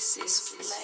se 0.00 0.20
esfumar. 0.24 0.79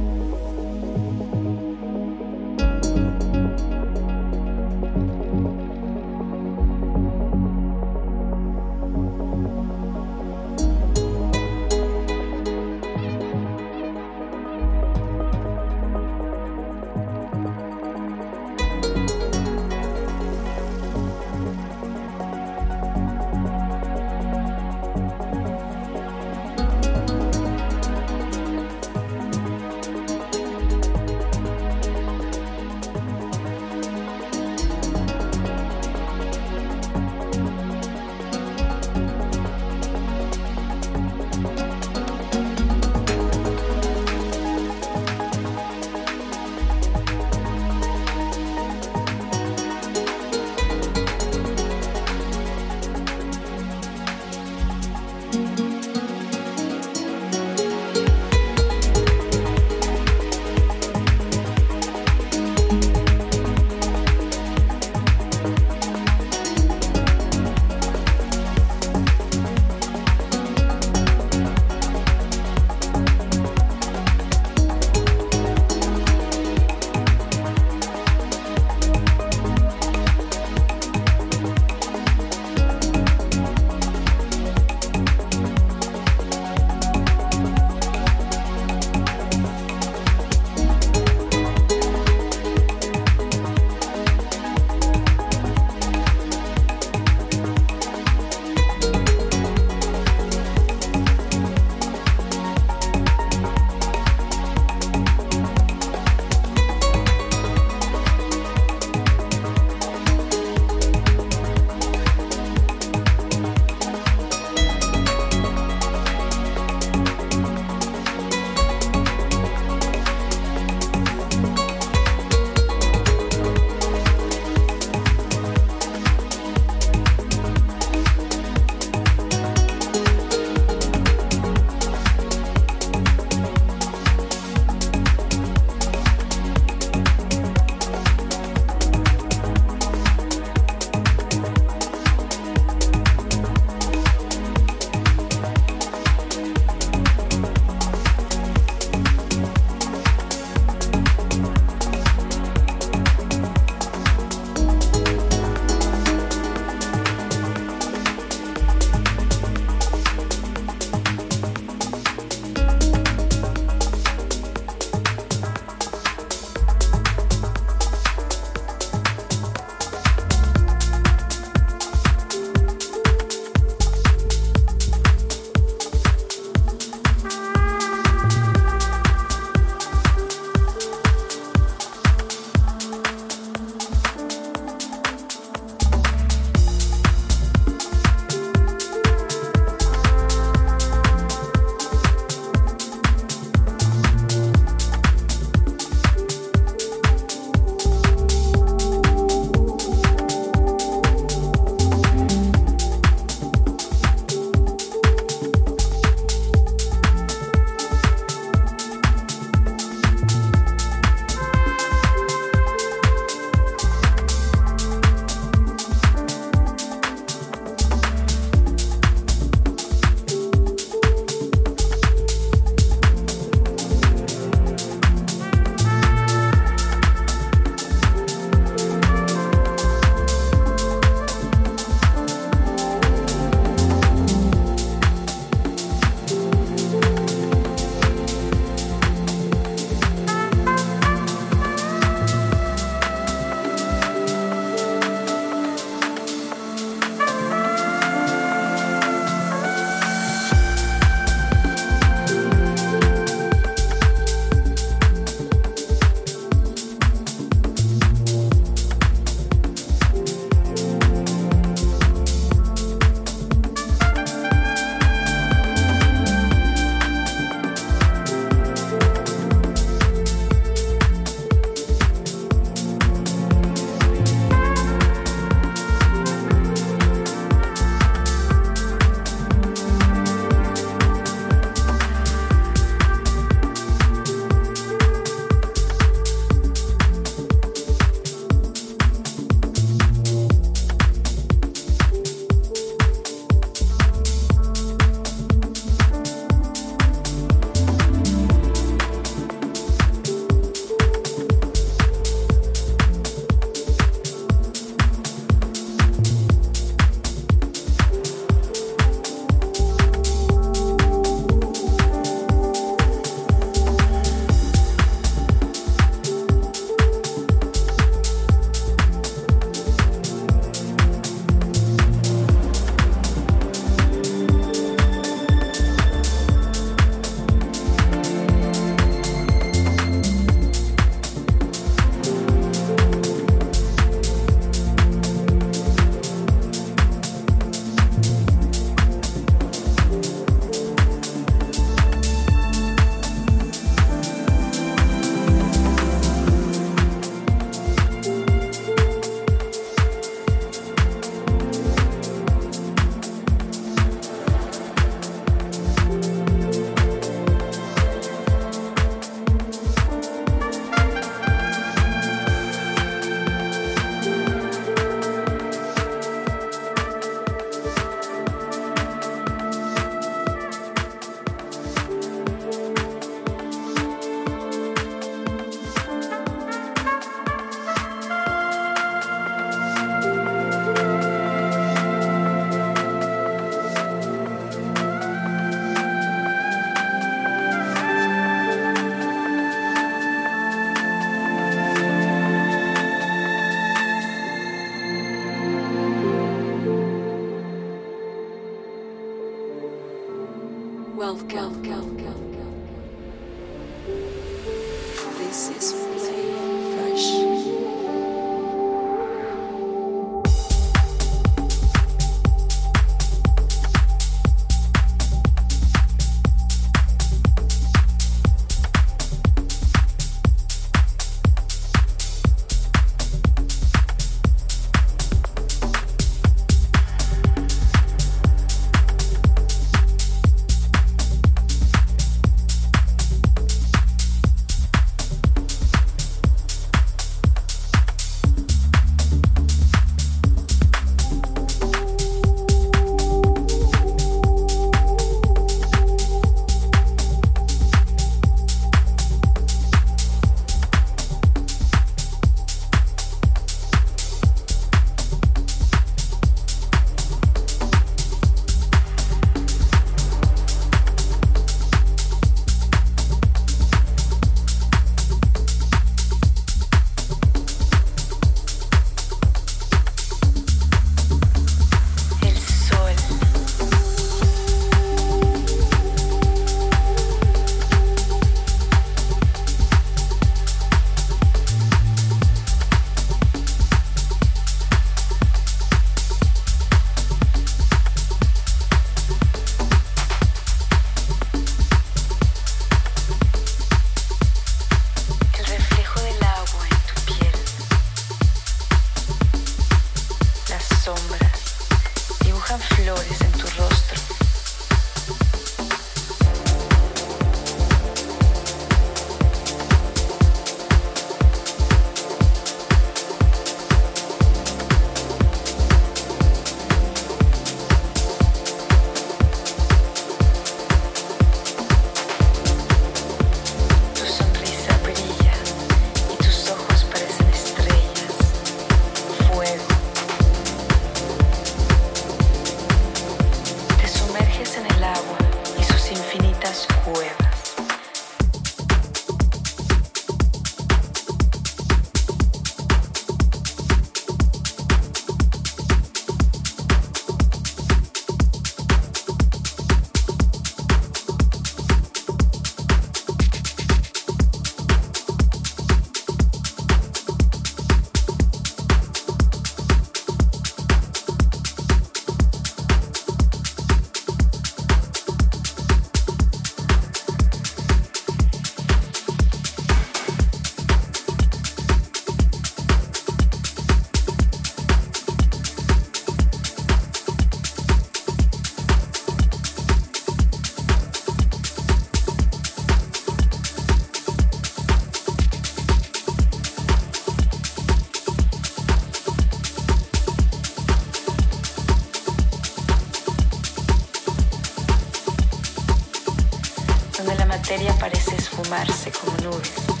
Materia 597.71 597.93
parece 597.97 598.35
esfumarse 598.35 599.11
como 599.11 599.37
nubes. 599.49 600.00